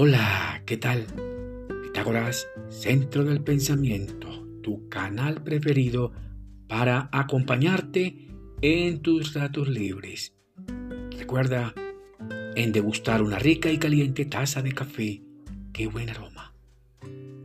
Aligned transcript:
Hola, 0.00 0.62
¿qué 0.64 0.76
tal? 0.76 1.06
Pitágoras, 1.82 2.46
Centro 2.68 3.24
del 3.24 3.42
Pensamiento, 3.42 4.46
tu 4.62 4.88
canal 4.88 5.42
preferido 5.42 6.12
para 6.68 7.08
acompañarte 7.10 8.28
en 8.62 9.02
tus 9.02 9.34
ratos 9.34 9.68
libres. 9.68 10.36
Recuerda 11.18 11.74
en 12.54 12.70
degustar 12.70 13.22
una 13.22 13.40
rica 13.40 13.72
y 13.72 13.78
caliente 13.78 14.24
taza 14.24 14.62
de 14.62 14.70
café. 14.70 15.20
¡Qué 15.72 15.88
buen 15.88 16.10
aroma! 16.10 16.54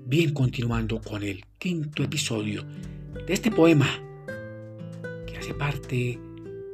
Bien, 0.06 0.32
continuando 0.32 1.02
con 1.02 1.24
el 1.24 1.44
quinto 1.58 2.04
episodio 2.04 2.64
de 3.26 3.34
este 3.34 3.50
poema 3.50 3.90
que 5.26 5.38
hace 5.40 5.56
parte 5.56 6.20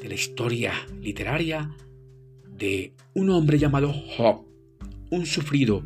de 0.01 0.09
la 0.09 0.15
historia 0.15 0.73
literaria 0.99 1.73
de 2.49 2.93
un 3.13 3.29
hombre 3.29 3.57
llamado 3.57 3.93
Job, 3.93 4.48
un 5.09 5.25
sufrido. 5.25 5.83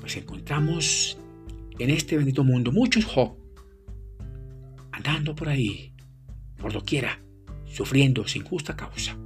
Pues 0.00 0.16
encontramos 0.16 1.18
en 1.78 1.90
este 1.90 2.16
bendito 2.16 2.44
mundo 2.44 2.72
muchos 2.72 3.06
andando 4.92 5.34
por 5.34 5.48
ahí, 5.48 5.92
por 6.56 6.72
doquiera, 6.72 7.20
sufriendo 7.66 8.26
sin 8.26 8.42
justa 8.44 8.76
causa. 8.76 9.16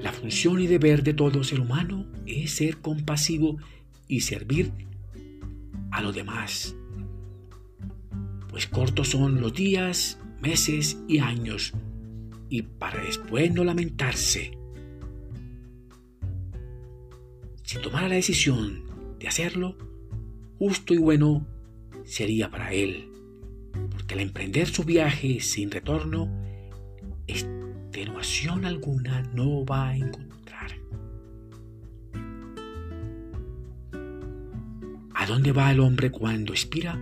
La 0.00 0.12
función 0.12 0.60
y 0.60 0.66
deber 0.66 1.02
de 1.02 1.14
todo 1.14 1.44
ser 1.44 1.60
humano 1.60 2.06
es 2.26 2.56
ser 2.56 2.78
compasivo 2.78 3.56
y 4.08 4.20
servir 4.20 4.72
a 5.90 6.02
los 6.02 6.14
demás. 6.14 6.74
Pues 8.48 8.66
cortos 8.66 9.08
son 9.08 9.40
los 9.40 9.54
días, 9.54 10.18
meses 10.40 10.98
y 11.08 11.20
años 11.20 11.72
y 12.50 12.62
para 12.62 13.02
después 13.02 13.50
no 13.54 13.64
lamentarse. 13.64 14.61
Si 17.72 17.78
tomara 17.78 18.06
la 18.06 18.16
decisión 18.16 18.82
de 19.18 19.28
hacerlo, 19.28 19.78
justo 20.58 20.92
y 20.92 20.98
bueno 20.98 21.46
sería 22.04 22.50
para 22.50 22.70
él, 22.74 23.08
porque 23.90 24.12
al 24.12 24.20
emprender 24.20 24.68
su 24.68 24.84
viaje 24.84 25.40
sin 25.40 25.70
retorno, 25.70 26.30
extenuación 27.26 28.66
alguna 28.66 29.22
no 29.34 29.64
va 29.64 29.88
a 29.88 29.96
encontrar. 29.96 30.72
¿A 35.14 35.26
dónde 35.26 35.52
va 35.52 35.72
el 35.72 35.80
hombre 35.80 36.10
cuando 36.10 36.52
expira? 36.52 37.00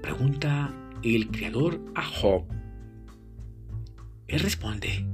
Pregunta 0.00 0.72
el 1.02 1.28
Creador 1.28 1.78
a 1.94 2.06
Job. 2.06 2.46
Él 4.28 4.40
responde, 4.40 5.04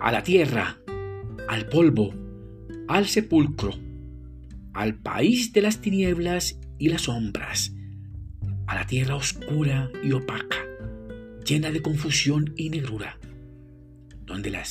a 0.00 0.10
la 0.10 0.24
tierra, 0.24 0.78
al 1.46 1.68
polvo, 1.68 2.21
al 2.92 3.06
sepulcro, 3.06 3.74
al 4.74 4.94
país 4.94 5.52
de 5.52 5.62
las 5.62 5.80
tinieblas 5.80 6.58
y 6.78 6.88
las 6.88 7.02
sombras, 7.02 7.72
a 8.66 8.74
la 8.74 8.86
tierra 8.86 9.16
oscura 9.16 9.90
y 10.02 10.12
opaca, 10.12 10.58
llena 11.46 11.70
de 11.70 11.82
confusión 11.82 12.52
y 12.56 12.70
negrura, 12.70 13.18
donde 14.24 14.50
la 14.50 14.62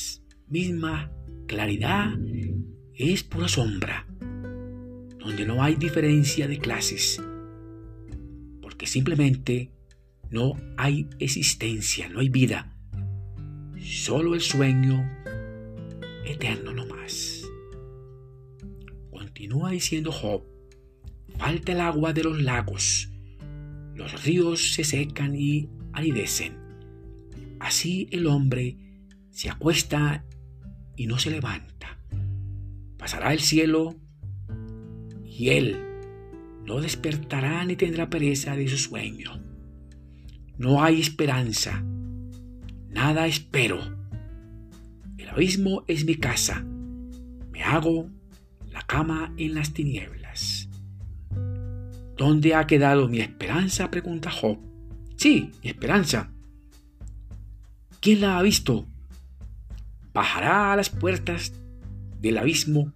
misma 0.48 1.12
claridad 1.48 2.18
es 2.94 3.24
pura 3.24 3.48
sombra, 3.48 4.06
donde 5.20 5.46
no 5.46 5.64
hay 5.64 5.76
diferencia 5.76 6.48
de 6.48 6.60
clases, 6.60 7.22
porque 8.62 8.88
simplemente 8.88 9.72
no 10.30 10.54
hay 10.78 11.08
existencia, 11.20 12.08
no 12.10 12.20
hay 12.20 12.30
vida 12.30 12.78
solo 13.84 14.36
el 14.36 14.42
sueño 14.42 15.10
eterno 16.26 16.72
no 16.74 16.86
más. 16.86 17.41
Continúa 19.42 19.72
diciendo 19.72 20.12
Job, 20.12 20.44
falta 21.40 21.72
el 21.72 21.80
agua 21.80 22.14
de 22.14 22.24
los 22.24 22.40
lagos, 22.44 23.10
los 23.96 24.24
ríos 24.24 24.76
se 24.76 24.84
secan 24.84 25.36
y 25.36 25.68
aridecen. 25.94 26.54
Así 27.60 28.08
el 28.12 28.28
hombre 28.28 28.78
se 29.32 29.50
acuesta 29.50 30.24
y 30.96 31.08
no 31.08 31.18
se 31.18 31.32
levanta. 31.32 31.98
Pasará 33.00 33.34
el 33.34 33.40
cielo 33.40 33.96
y 35.26 35.50
él 35.50 35.76
no 36.64 36.80
despertará 36.80 37.66
ni 37.66 37.76
tendrá 37.76 38.12
pereza 38.12 38.56
de 38.56 38.68
su 38.68 38.78
sueño. 38.78 39.42
No 40.60 40.84
hay 40.84 41.02
esperanza 41.02 41.84
nada 42.90 43.26
espero. 43.26 43.80
El 45.18 45.30
abismo 45.30 45.84
es 45.88 46.06
mi 46.06 46.14
casa. 46.14 46.64
Me 47.52 47.64
hago 47.64 48.21
la 48.72 48.82
cama 48.82 49.34
en 49.38 49.54
las 49.54 49.74
tinieblas. 49.74 50.70
¿Dónde 52.18 52.56
ha 52.56 52.68
quedado 52.68 53.08
mi 53.08 53.20
esperanza? 53.20 53.92
pregunta 53.92 54.32
Job. 54.32 54.58
Sí, 55.16 55.52
mi 55.64 55.70
esperanza. 55.70 56.32
¿Quién 58.00 58.22
la 58.22 58.38
ha 58.38 58.42
visto? 58.42 58.88
Bajará 60.14 60.74
a 60.74 60.76
las 60.76 60.90
puertas 60.90 61.54
del 62.20 62.38
abismo 62.38 62.94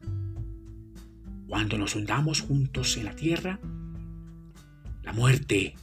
cuando 1.48 1.78
nos 1.78 1.96
hundamos 1.96 2.42
juntos 2.42 2.98
en 2.98 3.06
la 3.06 3.16
tierra. 3.16 3.60
La 5.04 5.14
muerte 5.14 5.76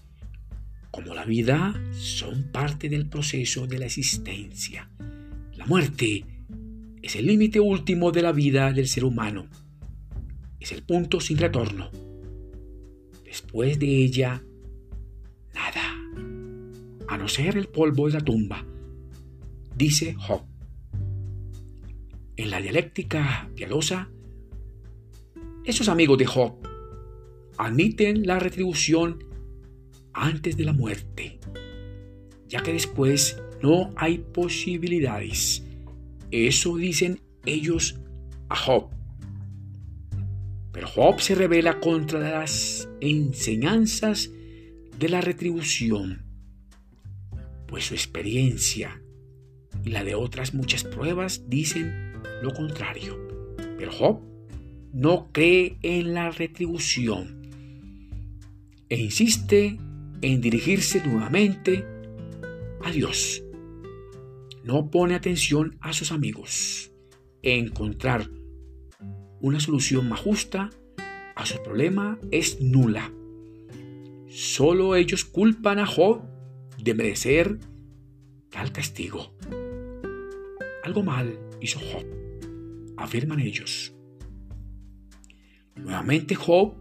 como 0.92 1.14
la 1.14 1.25
vida, 1.25 1.75
son 1.94 2.52
parte 2.52 2.91
del 2.91 3.08
proceso 3.08 3.66
de 3.66 3.78
la 3.78 3.86
existencia. 3.86 4.91
La 5.56 5.64
muerte 5.64 6.26
es 7.00 7.16
el 7.16 7.26
límite 7.26 7.60
último 7.60 8.12
de 8.12 8.20
la 8.20 8.31
vida 8.31 8.70
del 8.72 8.86
ser 8.86 9.06
humano. 9.06 9.48
Es 10.62 10.71
el 10.71 10.84
punto 10.84 11.21
sin 11.21 11.39
retorno. 11.39 11.91
Después 13.25 13.81
de 13.81 14.05
ella, 14.05 14.45
nada. 15.53 15.83
A 17.09 17.19
no 17.19 17.27
ser 17.27 17.56
el 17.56 17.67
polvo 17.67 18.06
de 18.06 18.12
la 18.12 18.21
tumba, 18.21 18.65
dice 19.77 20.15
Job. 20.15 20.43
En 22.37 22.50
la 22.50 22.61
dialéctica 22.61 23.50
piadosa, 23.56 24.09
esos 25.65 25.89
amigos 25.89 26.17
de 26.19 26.27
Job 26.27 26.55
admiten 27.59 28.25
la 28.25 28.39
retribución 28.39 29.19
antes 30.12 30.56
de 30.56 30.65
la 30.65 30.73
muerte, 30.73 31.41
ya 32.47 32.62
que 32.62 32.73
después 32.73 33.43
no 33.65 33.93
hay 33.97 34.19
posibilidades. 34.19 35.65
Eso 36.31 36.77
dicen 36.77 37.21
ellos 37.44 37.99
a 38.49 38.55
Job. 38.55 39.01
Pero 40.72 40.88
Job 40.88 41.21
se 41.21 41.34
revela 41.34 41.81
contra 41.81 42.19
las 42.19 42.88
enseñanzas 43.00 44.31
de 44.99 45.09
la 45.09 45.21
retribución, 45.21 46.25
pues 47.66 47.84
su 47.84 47.94
experiencia 47.94 49.03
y 49.84 49.91
la 49.91 50.05
de 50.05 50.15
otras 50.15 50.55
muchas 50.55 50.84
pruebas 50.84 51.44
dicen 51.49 52.12
lo 52.43 52.53
contrario. 52.55 53.19
Pero 53.78 53.93
Job 53.93 54.21
no 54.93 55.31
cree 55.32 55.78
en 55.82 56.15
la 56.15 56.31
retribución 56.31 57.43
e 58.88 58.97
insiste 58.97 59.78
en 60.21 60.41
dirigirse 60.41 61.03
nuevamente 61.05 61.84
a 62.82 62.91
Dios. 62.91 63.43
No 64.65 64.91
pone 64.91 65.15
atención 65.15 65.77
a 65.81 65.93
sus 65.93 66.12
amigos. 66.12 66.93
Encontrar 67.43 68.31
una 69.42 69.60
solución 69.60 70.08
más 70.08 70.20
justa 70.20 70.70
a 71.34 71.44
su 71.44 71.62
problema 71.62 72.19
es 72.30 72.60
nula. 72.60 73.12
Solo 74.28 74.94
ellos 74.97 75.25
culpan 75.25 75.78
a 75.78 75.87
Job 75.87 76.22
de 76.78 76.94
merecer 76.94 77.58
tal 78.50 78.72
castigo. 78.72 79.34
Algo 80.84 81.02
mal 81.02 81.38
hizo 81.61 81.81
Job, 81.81 82.06
afirman 82.96 83.40
ellos. 83.40 83.93
Nuevamente 85.76 86.34
Job 86.34 86.75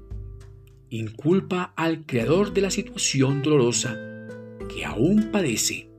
inculpa 0.90 1.74
al 1.76 2.06
creador 2.06 2.54
de 2.54 2.62
la 2.62 2.72
situación 2.72 3.42
dolorosa 3.42 3.98
que 4.74 4.86
aún 4.86 5.32
padece, 5.32 5.90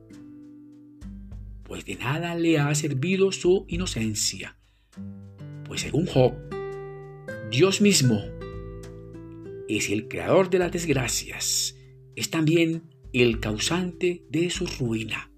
pues 1.63 1.85
de 1.85 1.95
nada 1.95 2.35
le 2.35 2.59
ha 2.59 2.73
servido 2.73 3.31
su 3.31 3.65
inocencia, 3.67 4.57
pues 5.65 5.81
según 5.81 6.05
Job, 6.05 6.33
Dios 7.53 7.81
mismo 7.81 8.19
es 9.69 9.91
el 9.91 10.07
creador 10.07 10.49
de 10.49 10.57
las 10.57 10.71
desgracias, 10.71 11.77
es 12.15 12.31
también 12.31 12.81
el 13.13 13.39
causante 13.39 14.25
de 14.27 14.49
su 14.49 14.65
ruina. 14.65 15.29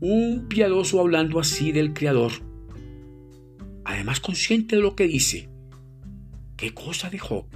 Un 0.00 0.48
piadoso 0.50 1.00
hablando 1.00 1.40
así 1.40 1.72
del 1.72 1.94
Creador, 1.94 2.32
además 3.86 4.20
consciente 4.20 4.76
de 4.76 4.82
lo 4.82 4.94
que 4.94 5.06
dice, 5.06 5.48
¿qué 6.58 6.74
cosa 6.74 7.08
de 7.08 7.18
Job? 7.18 7.46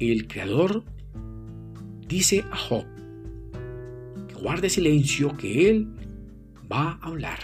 el 0.00 0.26
Creador 0.26 0.84
dice 2.08 2.46
a 2.50 2.56
Job 2.56 2.86
que 4.26 4.34
guarde 4.36 4.70
silencio, 4.70 5.36
que 5.36 5.68
él 5.68 5.86
va 6.72 6.92
a 6.92 7.08
hablar. 7.08 7.40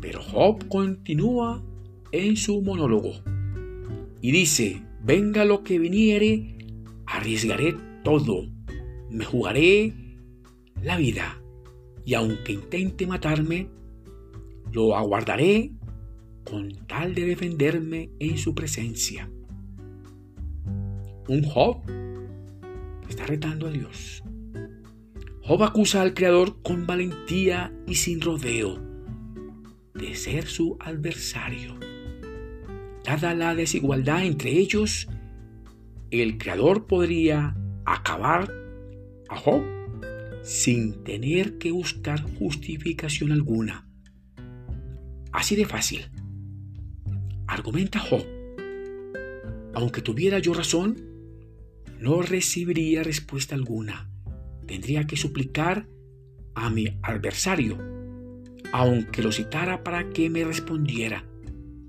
Pero 0.00 0.22
Job 0.22 0.68
continúa 0.68 1.64
en 2.12 2.36
su 2.36 2.62
monólogo 2.62 3.12
y 4.20 4.32
dice, 4.32 4.82
venga 5.02 5.44
lo 5.44 5.62
que 5.62 5.78
viniere, 5.78 6.56
arriesgaré 7.06 7.76
todo, 8.02 8.46
me 9.10 9.24
jugaré 9.24 9.92
la 10.82 10.96
vida 10.96 11.40
y 12.04 12.14
aunque 12.14 12.52
intente 12.52 13.06
matarme, 13.06 13.68
lo 14.72 14.96
aguardaré 14.96 15.72
con 16.44 16.68
tal 16.86 17.14
de 17.14 17.26
defenderme 17.26 18.10
en 18.20 18.38
su 18.38 18.54
presencia. 18.54 19.30
Un 21.28 21.42
Job 21.42 21.78
está 23.08 23.26
retando 23.26 23.66
a 23.66 23.70
Dios. 23.70 24.22
Job 25.42 25.62
acusa 25.62 26.02
al 26.02 26.14
Creador 26.14 26.62
con 26.62 26.86
valentía 26.86 27.72
y 27.86 27.96
sin 27.96 28.20
rodeo 28.20 28.80
de 29.94 30.14
ser 30.14 30.46
su 30.46 30.76
adversario. 30.80 31.78
Dada 33.06 33.34
la 33.36 33.54
desigualdad 33.54 34.24
entre 34.24 34.50
ellos, 34.50 35.06
el 36.10 36.38
Creador 36.38 36.88
podría 36.88 37.56
acabar 37.84 38.52
a 39.28 39.36
Job 39.36 39.62
sin 40.42 41.04
tener 41.04 41.56
que 41.58 41.70
buscar 41.70 42.20
justificación 42.36 43.30
alguna. 43.30 43.88
Así 45.30 45.54
de 45.54 45.66
fácil. 45.66 46.10
Argumenta 47.46 48.00
Job. 48.00 48.26
Aunque 49.74 50.02
tuviera 50.02 50.40
yo 50.40 50.52
razón, 50.52 50.96
no 52.00 52.22
recibiría 52.22 53.04
respuesta 53.04 53.54
alguna. 53.54 54.10
Tendría 54.66 55.06
que 55.06 55.16
suplicar 55.16 55.86
a 56.56 56.70
mi 56.70 56.98
adversario, 57.02 57.78
aunque 58.72 59.22
lo 59.22 59.30
citara 59.30 59.84
para 59.84 60.10
que 60.10 60.28
me 60.28 60.42
respondiera. 60.42 61.24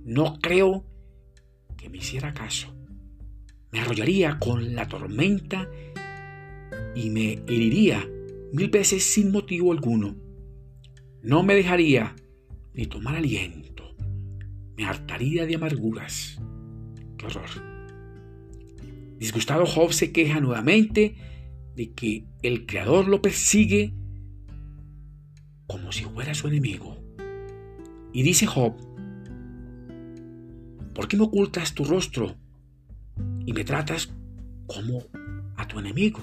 No 0.06 0.38
creo 0.40 0.86
me 1.90 1.98
hiciera 1.98 2.34
caso. 2.34 2.74
Me 3.72 3.80
arrollaría 3.80 4.40
con 4.40 4.76
la 4.76 4.88
tormenta 4.88 5.70
y 6.96 7.10
me 7.10 7.34
heriría 7.48 8.08
mil 8.54 8.70
veces 8.70 9.04
sin 9.04 9.32
motivo 9.32 9.72
alguno. 9.72 10.16
No 11.22 11.44
me 11.44 11.56
dejaría 11.56 12.16
ni 12.74 12.86
tomar 12.86 13.16
aliento. 13.16 13.96
Me 14.78 14.86
hartaría 14.86 15.46
de 15.46 15.56
amarguras. 15.56 16.40
Qué 17.18 17.26
horror. 17.26 17.50
Disgustado 19.18 19.66
Job 19.66 19.94
se 19.94 20.12
queja 20.12 20.40
nuevamente 20.40 21.16
de 21.76 21.92
que 21.94 22.26
el 22.44 22.66
Creador 22.66 23.08
lo 23.08 23.22
persigue 23.22 23.94
como 25.68 25.92
si 25.92 26.04
fuera 26.04 26.34
su 26.34 26.48
enemigo. 26.48 26.98
Y 28.14 28.24
dice 28.24 28.46
Job, 28.46 28.76
¿por 30.98 31.08
qué 31.08 31.16
me 31.16 31.26
ocultas 31.26 31.76
tu 31.76 31.84
rostro 31.84 32.36
y 33.46 33.54
me 33.54 33.64
tratas 33.64 34.10
como 34.66 35.04
a 35.56 35.68
tu 35.68 35.78
enemigo? 35.78 36.22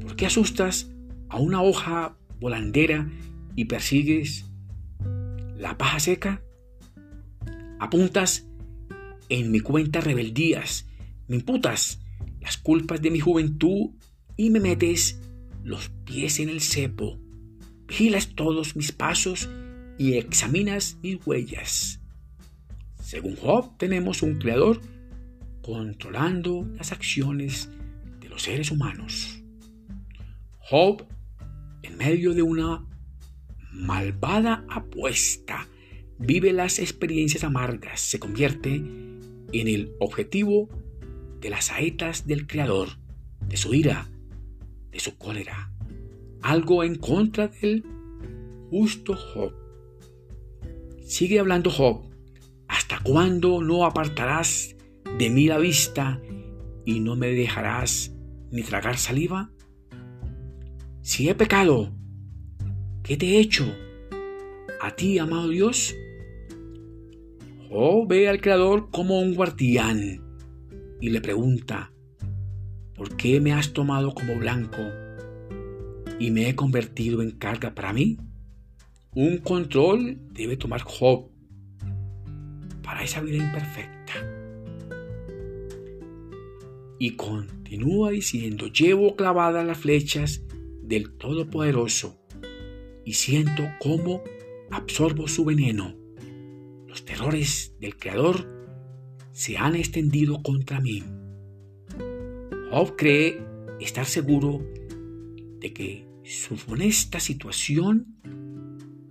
¿Por 0.00 0.16
qué 0.16 0.24
asustas 0.24 0.90
a 1.28 1.36
una 1.36 1.60
hoja 1.60 2.16
volandera 2.40 3.10
y 3.56 3.66
persigues 3.66 4.46
la 5.54 5.76
paja 5.76 6.00
seca? 6.00 6.42
Apuntas 7.78 8.46
en 9.28 9.50
mi 9.50 9.60
cuenta 9.60 10.00
rebeldías, 10.00 10.86
me 11.28 11.36
imputas 11.36 12.00
las 12.40 12.56
culpas 12.56 13.02
de 13.02 13.10
mi 13.10 13.20
juventud 13.20 13.90
y 14.38 14.48
me 14.48 14.60
metes 14.60 15.20
los 15.62 15.90
pies 16.06 16.40
en 16.40 16.48
el 16.48 16.62
cepo. 16.62 17.20
Vigilas 17.86 18.34
todos 18.34 18.76
mis 18.76 18.92
pasos 18.92 19.50
y 19.98 20.14
examinas 20.14 20.96
mis 21.02 21.18
huellas. 21.26 21.99
Según 23.10 23.34
Job, 23.34 23.76
tenemos 23.76 24.22
un 24.22 24.38
creador 24.38 24.80
controlando 25.62 26.64
las 26.76 26.92
acciones 26.92 27.68
de 28.20 28.28
los 28.28 28.42
seres 28.42 28.70
humanos. 28.70 29.42
Job, 30.60 31.04
en 31.82 31.96
medio 31.96 32.34
de 32.34 32.42
una 32.42 32.86
malvada 33.72 34.64
apuesta, 34.70 35.66
vive 36.20 36.52
las 36.52 36.78
experiencias 36.78 37.42
amargas, 37.42 38.00
se 38.00 38.20
convierte 38.20 38.76
en 38.76 39.66
el 39.66 39.92
objetivo 39.98 40.68
de 41.40 41.50
las 41.50 41.64
saetas 41.64 42.28
del 42.28 42.46
Creador, 42.46 42.90
de 43.40 43.56
su 43.56 43.74
ira, 43.74 44.08
de 44.92 45.00
su 45.00 45.18
cólera, 45.18 45.72
algo 46.42 46.84
en 46.84 46.94
contra 46.94 47.48
del 47.48 47.84
justo 48.70 49.16
Job. 49.16 49.52
Sigue 51.04 51.40
hablando 51.40 51.70
Job, 51.70 52.09
¿hasta 52.90 53.04
cuándo 53.04 53.62
no 53.62 53.84
apartarás 53.84 54.74
de 55.16 55.30
mí 55.30 55.46
la 55.46 55.58
vista 55.58 56.20
y 56.84 56.98
no 56.98 57.14
me 57.14 57.28
dejarás 57.28 58.12
ni 58.50 58.62
tragar 58.62 58.98
saliva? 58.98 59.52
si 61.00 61.28
he 61.28 61.34
pecado, 61.36 61.92
¿qué 63.04 63.16
te 63.16 63.26
he 63.26 63.38
hecho? 63.38 63.72
A 64.80 64.90
ti, 64.96 65.18
amado 65.18 65.48
Dios. 65.48 65.94
O 67.70 68.06
ve 68.08 68.28
al 68.28 68.40
Creador 68.40 68.90
como 68.90 69.20
un 69.20 69.34
guardián 69.34 70.20
y 71.00 71.10
le 71.10 71.20
pregunta, 71.20 71.92
¿por 72.96 73.16
qué 73.16 73.40
me 73.40 73.52
has 73.52 73.72
tomado 73.72 74.14
como 74.14 74.34
blanco 74.36 74.82
y 76.18 76.32
me 76.32 76.48
he 76.48 76.56
convertido 76.56 77.22
en 77.22 77.30
carga 77.30 77.72
para 77.72 77.92
mí? 77.92 78.18
Un 79.14 79.38
control 79.38 80.18
debe 80.32 80.56
tomar 80.56 80.82
Job 80.82 81.29
para 83.00 83.08
esa 83.08 83.22
vida 83.22 83.38
imperfecta. 83.38 84.12
Y 86.98 87.16
continúa 87.16 88.10
diciendo, 88.10 88.66
llevo 88.66 89.16
clavadas 89.16 89.66
las 89.66 89.78
flechas 89.78 90.42
del 90.82 91.16
Todopoderoso 91.16 92.20
y 93.06 93.14
siento 93.14 93.62
cómo 93.80 94.22
absorbo 94.70 95.28
su 95.28 95.46
veneno. 95.46 95.96
Los 96.88 97.06
terrores 97.06 97.74
del 97.80 97.96
Creador 97.96 98.46
se 99.32 99.56
han 99.56 99.76
extendido 99.76 100.42
contra 100.42 100.78
mí. 100.78 101.02
Job 102.70 102.96
cree 102.98 103.42
estar 103.80 104.04
seguro 104.04 104.62
de 105.58 105.72
que 105.72 106.06
su 106.22 106.54
funesta 106.58 107.18
situación 107.18 108.20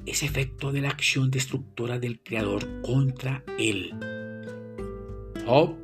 es 0.09 0.23
efecto 0.23 0.71
de 0.71 0.81
la 0.81 0.89
acción 0.89 1.29
destructora 1.29 1.99
del 1.99 2.21
Creador 2.21 2.81
contra 2.81 3.43
él. 3.59 3.93
Job 5.45 5.75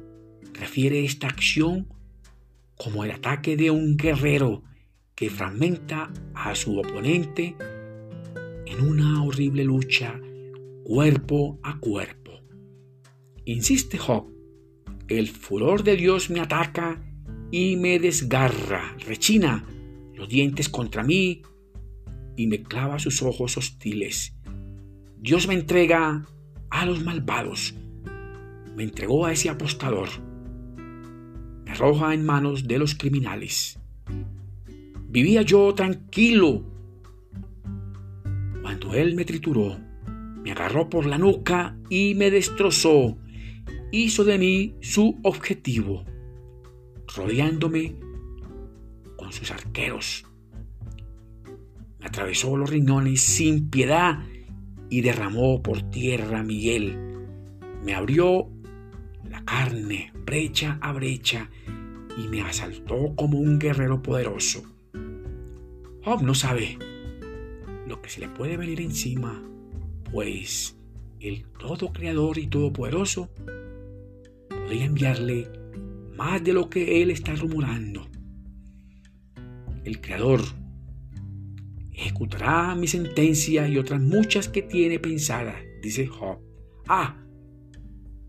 refiere 0.54 1.06
esta 1.06 1.28
acción 1.28 1.88
como 2.76 3.04
el 3.04 3.12
ataque 3.12 3.56
de 3.56 3.72
un 3.72 3.98
guerrero 3.98 4.64
que 5.14 5.30
fragmenta 5.30 6.12
a 6.34 6.56
su 6.56 6.78
oponente 6.80 7.56
en 8.66 8.82
una 8.82 9.24
horrible 9.24 9.64
lucha 9.64 10.20
cuerpo 10.84 11.60
a 11.64 11.80
cuerpo. 11.80 12.42
Insiste 13.46 13.98
Job, 13.98 14.32
el 15.08 15.28
furor 15.30 15.84
de 15.84 15.96
Dios 15.98 16.30
me 16.32 16.40
ataca 16.40 17.02
y 17.52 17.76
me 17.76 18.00
desgarra, 18.00 18.98
rechina 19.06 19.66
los 20.16 20.28
dientes 20.28 20.68
contra 20.68 21.04
mí 21.04 21.44
y 22.36 22.48
me 22.48 22.64
clava 22.64 23.00
sus 23.00 23.22
ojos 23.22 23.58
hostiles. 23.58 24.36
Dios 25.18 25.48
me 25.48 25.54
entrega 25.54 26.26
a 26.70 26.86
los 26.86 27.04
malvados, 27.04 27.76
me 28.76 28.84
entregó 28.84 29.26
a 29.26 29.32
ese 29.32 29.50
apostador, 29.50 30.10
me 31.64 31.72
arroja 31.72 32.14
en 32.14 32.26
manos 32.26 32.68
de 32.68 32.78
los 32.78 32.96
criminales. 32.96 33.80
Vivía 35.08 35.42
yo 35.44 35.74
tranquilo 35.74 36.66
cuando 38.62 38.94
él 38.94 39.16
me 39.16 39.26
trituró, 39.26 39.78
me 40.44 40.52
agarró 40.52 40.90
por 40.90 41.06
la 41.06 41.18
nuca 41.18 41.78
y 41.90 42.16
me 42.16 42.32
destrozó. 42.32 43.18
Hizo 43.92 44.24
de 44.24 44.38
mí 44.38 44.76
su 44.82 45.20
objetivo, 45.24 46.04
rodeándome 47.16 47.96
con 49.18 49.32
sus 49.32 49.52
arqueros. 49.52 50.26
Atravesó 52.06 52.56
los 52.56 52.70
riñones 52.70 53.22
sin 53.22 53.70
piedad 53.70 54.20
y 54.90 55.02
derramó 55.02 55.62
por 55.64 55.82
tierra 55.90 56.44
mi 56.44 56.60
hiel. 56.60 56.98
Me 57.84 57.96
abrió 57.96 58.48
la 59.28 59.44
carne 59.44 60.14
brecha 60.24 60.78
a 60.82 60.94
brecha 60.94 61.50
y 62.16 62.28
me 62.28 62.42
asaltó 62.42 63.16
como 63.16 63.40
un 63.40 63.58
guerrero 63.58 64.04
poderoso. 64.04 64.64
Job 66.04 66.22
no 66.22 66.36
sabe 66.36 66.78
lo 67.88 68.02
que 68.02 68.10
se 68.10 68.22
le 68.22 68.30
puede 68.30 68.56
venir 68.56 68.82
encima, 68.82 69.42
pues 70.12 70.78
el 71.20 71.44
todo 71.60 71.92
creador 71.92 72.38
y 72.38 72.46
todopoderoso 72.46 73.32
podría 74.48 74.86
enviarle 74.86 75.50
más 76.16 76.44
de 76.44 76.54
lo 76.54 76.70
que 76.70 77.02
él 77.02 77.10
está 77.10 77.36
rumorando. 77.36 78.08
El 79.84 80.00
creador 80.02 80.42
ejecutará 81.98 82.76
mi 82.76 82.88
sentencia 82.88 83.68
y 83.68 83.78
otras 83.78 84.02
muchas 84.02 84.50
que 84.50 84.62
tiene 84.62 85.00
pensadas, 85.00 85.56
dice 85.82 86.08
Job. 86.08 86.40
Ah, 86.88 87.26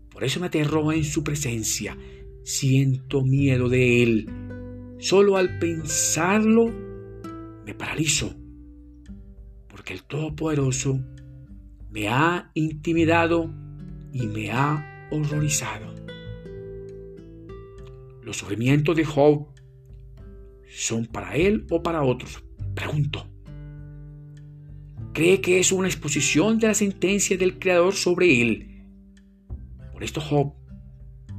por 0.09 0.23
eso 0.23 0.39
me 0.39 0.47
aterro 0.47 0.91
en 0.91 1.03
su 1.03 1.23
presencia, 1.23 1.97
siento 2.43 3.23
miedo 3.23 3.67
de 3.67 4.03
él. 4.03 4.29
Solo 4.99 5.37
al 5.37 5.59
pensarlo 5.59 6.73
me 7.65 7.73
paralizo, 7.75 8.33
porque 9.67 9.93
el 9.93 10.03
Todopoderoso 10.03 10.99
me 11.91 12.07
ha 12.07 12.51
intimidado 12.53 13.53
y 14.13 14.27
me 14.27 14.49
ha 14.51 15.09
horrorizado. 15.11 15.93
Los 18.23 18.37
sufrimientos 18.37 18.95
de 18.95 19.05
Job 19.05 19.47
son 20.69 21.05
para 21.05 21.35
él 21.35 21.65
o 21.69 21.83
para 21.83 22.03
otros. 22.03 22.43
Pregunto. 22.73 23.36
¿Cree 25.17 25.41
que 25.41 25.59
es 25.59 25.71
una 25.71 25.87
exposición 25.87 26.59
de 26.59 26.67
la 26.67 26.75
sentencia 26.75 27.35
del 27.39 27.57
Creador 27.57 27.95
sobre 27.95 28.39
él? 28.39 28.85
Por 29.91 30.03
esto 30.03 30.21
Job, 30.21 30.53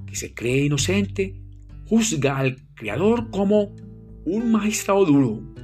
que 0.04 0.16
se 0.16 0.34
cree 0.34 0.64
inocente, 0.64 1.40
juzga 1.86 2.38
al 2.38 2.56
Creador 2.74 3.30
como 3.30 3.76
un 4.26 4.50
magistrado 4.50 5.04
duro 5.04 5.54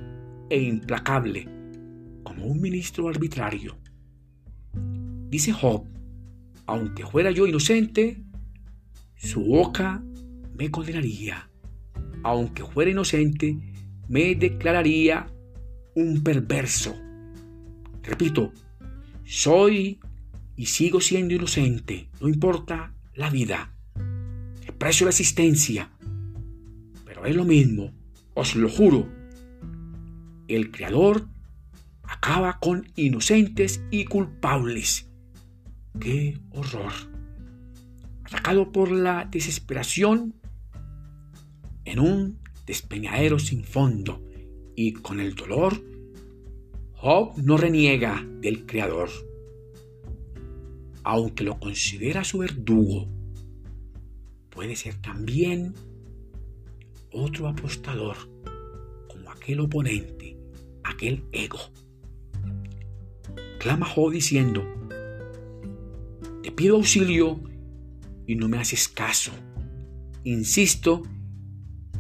e 0.49 0.63
implacable, 0.63 1.49
como 2.23 2.47
un 2.47 2.61
ministro 2.61 3.09
arbitrario. 3.09 3.77
Dice 5.29 5.53
Job, 5.53 5.85
aunque 6.67 7.05
fuera 7.05 7.33
yo 7.33 7.49
inocente, 7.49 8.23
su 9.17 9.45
boca 9.45 10.05
me 10.57 10.71
condenaría. 10.71 11.51
Aunque 12.23 12.63
fuera 12.63 12.93
inocente, 12.93 13.59
me 14.07 14.37
declararía 14.37 15.27
un 15.97 16.23
perverso. 16.23 16.95
Repito, 18.05 18.53
soy 19.25 19.99
y 20.57 20.67
sigo 20.67 21.01
siendo 21.01 21.35
inocente, 21.35 22.09
no 22.21 22.29
importa 22.29 22.95
la 23.15 23.31
vida. 23.31 23.75
Expreso 24.63 25.05
la 25.05 25.11
existencia, 25.11 25.91
pero 27.05 27.25
es 27.27 27.35
lo 27.35 27.45
mismo, 27.45 27.93
os 28.35 28.55
lo 28.55 28.69
juro. 28.69 29.09
El 30.49 30.71
Creador 30.71 31.27
acaba 32.03 32.59
con 32.61 32.93
inocentes 32.97 33.83
y 33.91 34.05
culpables. 34.05 35.09
¡Qué 35.99 36.39
horror! 36.51 36.93
Atacado 38.25 38.73
por 38.73 38.91
la 38.91 39.27
desesperación 39.31 40.35
en 41.85 42.01
un 42.01 42.39
despeñadero 42.67 43.39
sin 43.39 43.65
fondo 43.65 44.23
y 44.77 44.93
con 44.93 45.21
el 45.21 45.35
dolor, 45.35 45.83
Job 47.07 47.37
no 47.37 47.59
reniega 47.59 48.27
del 48.41 48.65
Creador, 48.65 49.11
aunque 51.03 51.45
lo 51.45 51.61
considera 51.61 52.25
su 52.25 52.39
verdugo. 52.39 53.07
Puede 54.49 54.75
ser 54.75 54.95
también 55.03 55.75
otro 57.13 57.47
apostador, 57.47 58.17
como 59.07 59.31
aquel 59.31 59.61
oponente, 59.61 60.39
aquel 60.83 61.25
ego. 61.33 61.59
Clama 63.59 63.85
Job 63.85 64.11
diciendo, 64.11 64.65
te 66.43 66.53
pido 66.53 66.77
auxilio 66.77 67.39
y 68.27 68.35
no 68.35 68.49
me 68.49 68.57
haces 68.57 68.89
caso. 68.89 69.33
Insisto 70.23 71.03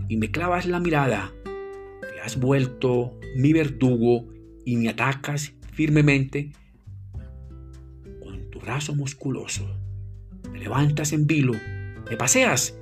y 0.08 0.16
me 0.16 0.30
clavas 0.30 0.64
la 0.64 0.80
mirada. 0.80 1.30
Te 1.44 2.20
has 2.23 2.40
vuelto 2.40 3.20
mi 3.37 3.52
verdugo 3.52 4.32
y 4.64 4.76
me 4.76 4.88
atacas 4.88 5.52
firmemente 5.73 6.52
con 8.23 8.50
tu 8.50 8.61
brazo 8.61 8.94
musculoso. 8.94 9.66
Me 10.50 10.59
levantas 10.59 11.12
en 11.12 11.26
vilo, 11.26 11.54
me 12.09 12.16
paseas 12.16 12.78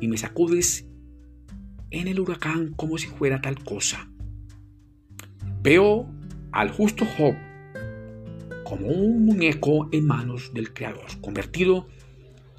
y 0.00 0.08
me 0.08 0.16
sacudes 0.16 0.86
en 1.90 2.08
el 2.08 2.20
huracán 2.20 2.72
como 2.74 2.98
si 2.98 3.06
fuera 3.06 3.40
tal 3.40 3.62
cosa. 3.62 4.10
Veo 5.62 6.08
al 6.52 6.70
justo 6.70 7.04
Job 7.16 7.34
como 8.64 8.86
un 8.86 9.24
muñeco 9.24 9.88
en 9.92 10.06
manos 10.06 10.52
del 10.54 10.72
Creador, 10.72 11.20
convertido 11.20 11.88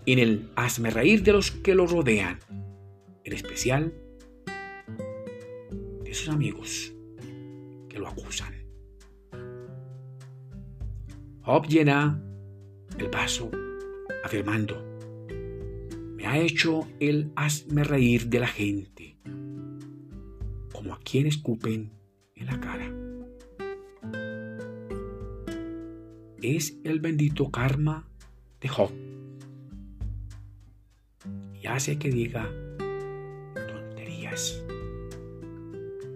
en 0.05 0.19
el 0.19 0.49
hazme 0.55 0.89
reír 0.89 1.23
de 1.23 1.31
los 1.31 1.51
que 1.51 1.73
lo 1.73 1.87
rodean, 1.87 2.39
en 3.23 3.33
especial 3.33 3.93
de 6.03 6.13
sus 6.13 6.27
amigos 6.27 6.93
que 7.91 7.99
lo 7.99 8.07
acusan. 8.07 8.53
Job 11.41 11.67
llena 11.67 12.23
el 12.97 13.09
vaso 13.09 13.51
afirmando, 14.23 14.81
me 16.15 16.25
ha 16.25 16.39
hecho 16.39 16.87
el 16.99 17.31
hazme 17.35 17.83
reír 17.83 18.27
de 18.27 18.39
la 18.39 18.47
gente, 18.47 19.17
como 20.71 20.93
a 20.93 20.99
quien 20.99 21.27
escupen 21.27 21.91
en 22.35 22.45
la 22.45 22.59
cara. 22.61 23.01
es 26.41 26.79
el 26.83 26.99
bendito 26.99 27.51
karma 27.51 28.07
de 28.59 28.67
Job. 28.67 28.91
Y 31.61 31.67
hace 31.67 31.99
que 31.99 32.09
diga 32.09 32.49
tonterías. 33.53 34.63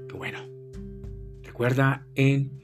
Que 0.10 0.16
bueno. 0.16 0.55
Recuerda 1.56 2.06
en 2.16 2.60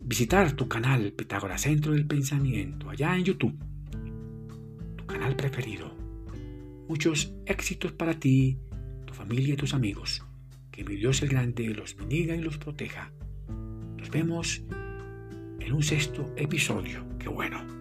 visitar 0.00 0.52
tu 0.52 0.66
canal 0.66 1.12
Pitágoras 1.12 1.60
Centro 1.60 1.92
del 1.92 2.06
Pensamiento, 2.06 2.88
allá 2.88 3.14
en 3.14 3.24
YouTube. 3.24 3.54
Tu 4.96 5.04
canal 5.04 5.36
preferido. 5.36 5.94
Muchos 6.88 7.34
éxitos 7.44 7.92
para 7.92 8.18
ti, 8.18 8.58
tu 9.04 9.12
familia 9.12 9.52
y 9.52 9.56
tus 9.58 9.74
amigos. 9.74 10.24
Que 10.70 10.84
mi 10.84 10.96
Dios 10.96 11.20
el 11.20 11.28
Grande 11.28 11.68
los 11.74 11.94
bendiga 11.94 12.34
y 12.34 12.40
los 12.40 12.56
proteja. 12.56 13.12
Nos 13.98 14.08
vemos 14.08 14.62
en 15.60 15.72
un 15.74 15.82
sexto 15.82 16.32
episodio. 16.38 17.04
Qué 17.18 17.28
bueno. 17.28 17.79